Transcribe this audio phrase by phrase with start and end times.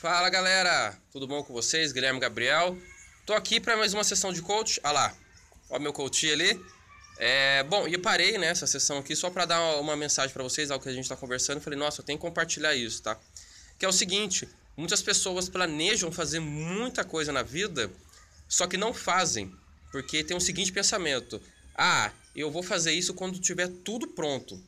[0.00, 1.92] Fala galera, tudo bom com vocês?
[1.92, 2.74] Guilherme Gabriel.
[3.26, 4.80] Tô aqui para mais uma sessão de coach.
[4.82, 5.14] Ah lá,
[5.68, 6.58] ó meu coach ali.
[7.18, 10.70] É, bom, e parei nessa né, sessão aqui só para dar uma mensagem para vocês,
[10.70, 11.60] algo que a gente está conversando.
[11.60, 13.14] Falei, nossa, eu tenho que compartilhar isso, tá?
[13.78, 17.90] Que é o seguinte: muitas pessoas planejam fazer muita coisa na vida,
[18.48, 19.54] só que não fazem,
[19.92, 21.42] porque tem o seguinte pensamento:
[21.74, 24.58] ah, eu vou fazer isso quando tiver tudo pronto.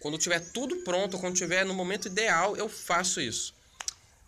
[0.00, 3.54] Quando tiver tudo pronto, quando tiver no momento ideal, eu faço isso.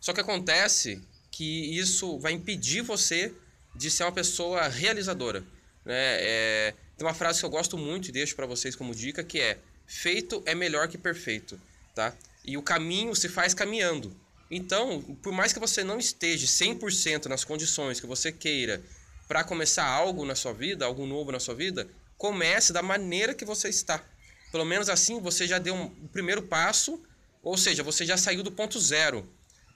[0.04, 3.32] Só que acontece que isso vai impedir você
[3.74, 5.40] de ser uma pessoa realizadora.
[5.82, 5.94] Né?
[5.96, 9.40] É, tem uma frase que eu gosto muito e deixo para vocês como dica que
[9.40, 9.56] é
[9.86, 11.58] feito é melhor que perfeito,
[11.94, 12.14] tá?
[12.44, 14.14] E o caminho se faz caminhando.
[14.50, 18.82] Então, por mais que você não esteja 100% nas condições que você queira
[19.26, 23.46] para começar algo na sua vida, algo novo na sua vida, comece da maneira que
[23.46, 24.04] você está.
[24.52, 27.02] Pelo menos assim você já deu um, um primeiro passo,
[27.42, 29.26] ou seja, você já saiu do ponto zero.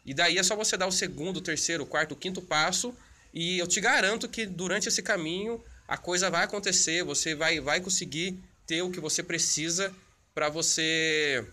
[0.09, 2.97] E daí é só você dar o segundo, o terceiro, o quarto, o quinto passo.
[3.34, 7.78] E eu te garanto que durante esse caminho a coisa vai acontecer, você vai, vai
[7.78, 9.95] conseguir ter o que você precisa
[10.34, 11.47] para você,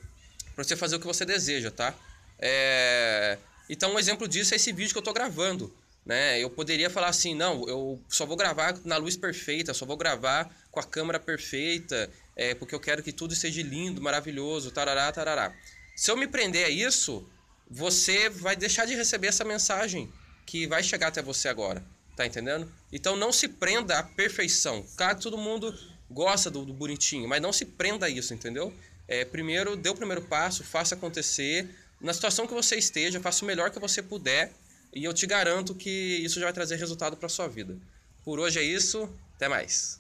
[0.56, 1.94] pra você fazer o que você deseja, tá?
[2.40, 3.38] É...
[3.70, 5.76] Então, um exemplo disso é esse vídeo que eu estou gravando.
[6.06, 6.40] Né?
[6.40, 10.50] Eu poderia falar assim, não, eu só vou gravar na luz perfeita, só vou gravar
[10.72, 15.54] com a câmera perfeita, é, porque eu quero que tudo seja lindo, maravilhoso, tarará, tarará.
[15.94, 17.28] Se eu me prender a isso,
[17.70, 20.12] você vai deixar de receber essa mensagem
[20.46, 21.84] que vai chegar até você agora.
[22.16, 22.72] Tá entendendo?
[22.92, 24.86] Então não se prenda à perfeição.
[24.96, 25.78] Claro, todo mundo
[26.10, 28.74] gosta do, do bonitinho, mas não se prenda a isso, entendeu?
[29.08, 31.70] É, primeiro, dê o primeiro passo, faça acontecer.
[32.00, 34.54] Na situação que você esteja, faça o melhor que você puder
[34.94, 37.78] e eu te garanto que isso já vai trazer resultado para sua vida.
[38.24, 40.00] Por hoje é isso, até mais.